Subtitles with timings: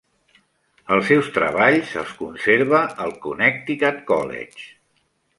[0.93, 4.65] Els seus treballs els conserva el Connecticut College.